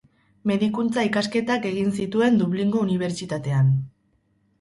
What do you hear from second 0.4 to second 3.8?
Medikuntza-ikasketak egin zituen Dublingo Unibertsitatean.